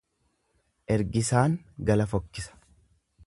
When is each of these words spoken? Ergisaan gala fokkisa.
Ergisaan 0.95 1.59
gala 1.91 2.07
fokkisa. 2.15 2.59